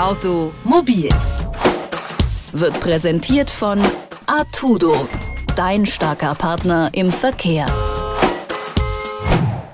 [0.00, 1.10] Automobil
[2.52, 3.78] wird präsentiert von
[4.24, 5.06] Artudo,
[5.56, 7.66] dein starker Partner im Verkehr.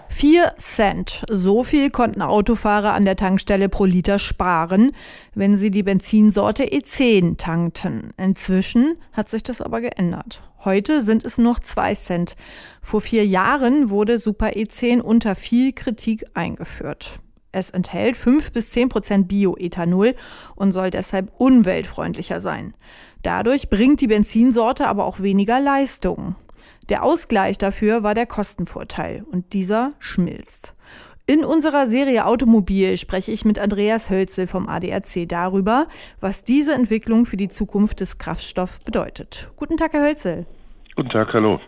[0.08, 1.22] 4 Cent.
[1.30, 4.90] So viel konnten Autofahrer an der Tankstelle pro Liter sparen,
[5.36, 8.12] wenn sie die Benzinsorte E10 tankten.
[8.16, 10.42] Inzwischen hat sich das aber geändert.
[10.64, 12.36] Heute sind es nur noch 2 Cent.
[12.82, 17.20] Vor vier Jahren wurde Super E10 unter viel Kritik eingeführt.
[17.56, 20.14] Es enthält 5 bis 10 Prozent Bioethanol
[20.56, 22.74] und soll deshalb umweltfreundlicher sein.
[23.22, 26.36] Dadurch bringt die Benzinsorte aber auch weniger Leistung.
[26.90, 30.74] Der Ausgleich dafür war der Kostenvorteil und dieser schmilzt.
[31.26, 35.86] In unserer Serie Automobil spreche ich mit Andreas Hölzel vom ADAC darüber,
[36.20, 39.50] was diese Entwicklung für die Zukunft des Kraftstoffs bedeutet.
[39.56, 40.44] Guten Tag, Herr Hölzel.
[40.94, 41.58] Guten Tag, hallo.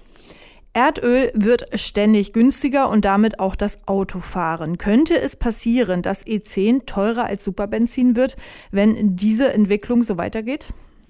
[0.79, 4.79] Erdöl wird ständig günstiger und damit auch das Autofahren.
[4.79, 8.37] Könnte es passieren, dass E10 teurer als Superbenzin wird,
[8.71, 10.69] wenn diese Entwicklung so weitergeht?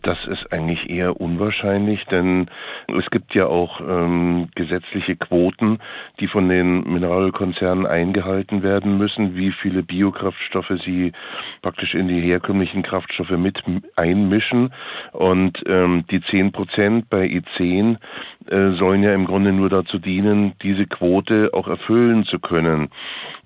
[0.09, 2.47] Das ist eigentlich eher unwahrscheinlich, denn
[2.87, 5.81] es gibt ja auch ähm, gesetzliche Quoten,
[6.19, 11.13] die von den Mineralölkonzernen eingehalten werden müssen, wie viele Biokraftstoffe sie
[11.61, 13.63] praktisch in die herkömmlichen Kraftstoffe mit
[13.97, 14.73] einmischen.
[15.13, 17.99] Und ähm, die 10 Prozent bei E10
[18.47, 22.89] äh, sollen ja im Grunde nur dazu dienen, diese Quote auch erfüllen zu können.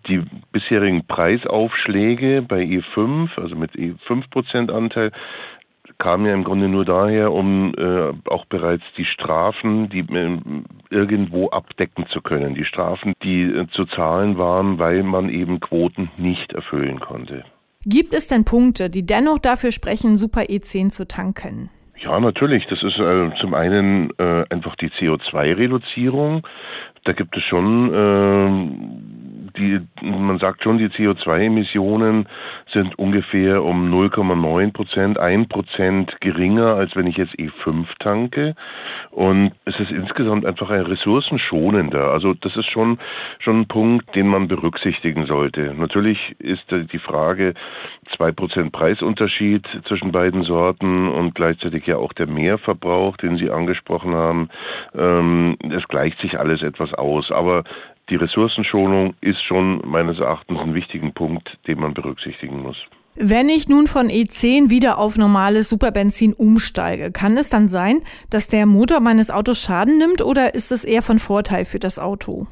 [0.07, 5.11] Die bisherigen Preisaufschläge bei E5, also mit E5% Anteil,
[6.03, 10.39] kam ja im Grunde nur daher, um äh, auch bereits die Strafen, die äh,
[10.91, 12.57] irgendwo abdecken zu können.
[12.57, 17.45] Die Strafen, die äh, zu zahlen waren, weil man eben Quoten nicht erfüllen konnte.
[17.87, 21.71] Gibt es denn Punkte, die dennoch dafür sprechen, Super E10 zu tanken?
[21.97, 22.67] Ja, natürlich.
[22.67, 26.45] Das ist äh, zum einen äh, einfach die CO2-Reduzierung.
[27.05, 29.12] Da gibt es schon äh,
[29.57, 32.27] die, man sagt schon, die CO2-Emissionen
[32.73, 38.55] sind ungefähr um 0,9 Prozent, 1 Prozent geringer, als wenn ich jetzt E5 tanke.
[39.11, 42.11] Und es ist insgesamt einfach ein ressourcenschonender.
[42.11, 42.99] Also das ist schon,
[43.39, 45.75] schon ein Punkt, den man berücksichtigen sollte.
[45.77, 47.55] Natürlich ist die Frage
[48.17, 54.15] 2 Prozent Preisunterschied zwischen beiden Sorten und gleichzeitig ja auch der Mehrverbrauch, den Sie angesprochen
[54.15, 54.49] haben.
[54.95, 55.57] Ähm,
[55.93, 57.31] gleicht sich alles etwas aus.
[57.31, 57.65] Aber
[58.13, 62.77] die Ressourcenschonung ist schon meines Erachtens ein wichtiger Punkt, den man berücksichtigen muss.
[63.15, 68.49] Wenn ich nun von E10 wieder auf normales Superbenzin umsteige, kann es dann sein, dass
[68.49, 72.47] der Motor meines Autos Schaden nimmt oder ist es eher von Vorteil für das Auto?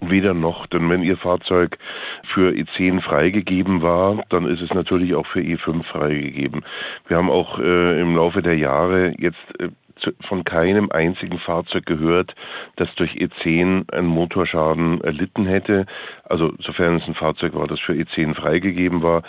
[0.00, 1.78] Weder noch, denn wenn Ihr Fahrzeug
[2.34, 6.64] für E10 freigegeben war, dann ist es natürlich auch für E5 freigegeben.
[7.06, 9.68] Wir haben auch äh, im Laufe der Jahre jetzt äh,
[10.26, 12.34] von keinem einzigen Fahrzeug gehört,
[12.76, 15.86] das durch E10 einen Motorschaden erlitten hätte.
[16.24, 19.22] Also sofern es ein Fahrzeug war, das für E10 freigegeben war,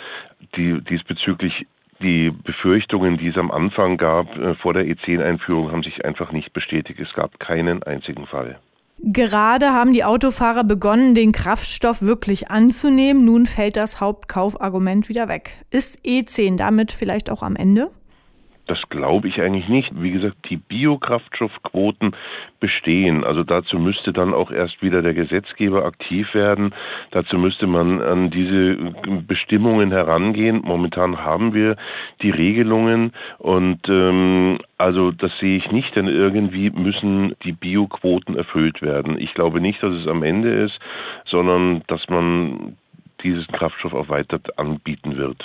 [0.56, 1.66] die diesbezüglich
[2.00, 6.52] die Befürchtungen, die es am Anfang gab äh, vor der E10-Einführung, haben sich einfach nicht
[6.52, 7.00] bestätigt.
[7.00, 8.58] Es gab keinen einzigen Fall.
[8.98, 13.24] Gerade haben die Autofahrer begonnen, den Kraftstoff wirklich anzunehmen.
[13.24, 15.58] Nun fällt das Hauptkaufargument wieder weg.
[15.70, 17.90] Ist E10 damit vielleicht auch am Ende?
[18.66, 19.92] Das glaube ich eigentlich nicht.
[19.94, 22.16] Wie gesagt, die Biokraftstoffquoten
[22.60, 23.22] bestehen.
[23.22, 26.74] Also dazu müsste dann auch erst wieder der Gesetzgeber aktiv werden.
[27.10, 28.76] Dazu müsste man an diese
[29.26, 30.62] Bestimmungen herangehen.
[30.64, 31.76] Momentan haben wir
[32.22, 38.80] die Regelungen und ähm, also das sehe ich nicht, denn irgendwie müssen die Bioquoten erfüllt
[38.80, 39.20] werden.
[39.20, 40.78] Ich glaube nicht, dass es am Ende ist,
[41.26, 42.76] sondern dass man
[43.22, 45.44] diesen Kraftstoff auch weiter anbieten wird.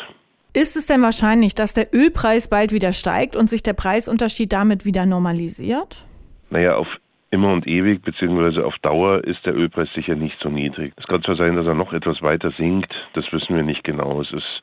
[0.54, 4.84] Ist es denn wahrscheinlich, dass der Ölpreis bald wieder steigt und sich der Preisunterschied damit
[4.84, 6.06] wieder normalisiert?
[6.50, 6.88] Naja, auf
[7.32, 10.94] immer und ewig beziehungsweise auf Dauer ist der Ölpreis sicher nicht so niedrig.
[10.98, 14.22] Es kann zwar sein, dass er noch etwas weiter sinkt, das wissen wir nicht genau.
[14.22, 14.62] Es ist,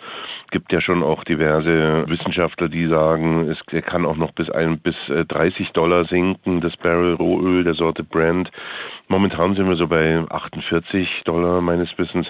[0.51, 4.81] gibt ja schon auch diverse Wissenschaftler, die sagen, es, er kann auch noch bis, ein,
[4.81, 8.51] bis 30 äh, Dollar sinken, das Barrel Rohöl der Sorte Brand.
[9.09, 12.27] Momentan sind wir so bei 48 Dollar meines Wissens.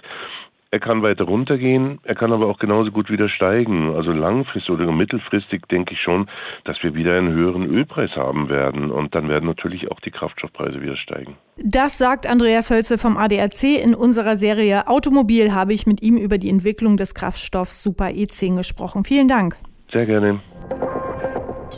[0.72, 3.94] Er kann weiter runtergehen, er kann aber auch genauso gut wieder steigen.
[3.94, 6.29] Also langfristig oder mittelfristig denke ich schon,
[6.64, 8.90] dass wir wieder einen höheren Ölpreis haben werden.
[8.90, 11.37] Und dann werden natürlich auch die Kraftstoffpreise wieder steigen.
[11.56, 13.62] Das sagt Andreas Hölze vom ADAC.
[13.81, 18.56] In unserer Serie Automobil habe ich mit ihm über die Entwicklung des Kraftstoffs Super E10
[18.56, 19.05] gesprochen.
[19.05, 19.56] Vielen Dank.
[19.93, 20.40] Sehr gerne.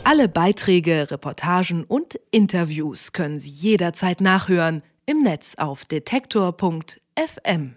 [0.03, 7.75] Alle Beiträge, Reportagen und Interviews können Sie jederzeit nachhören im Netz auf detektor.fm.